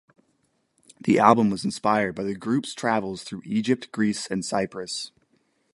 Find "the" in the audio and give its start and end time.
0.99-1.19, 2.23-2.33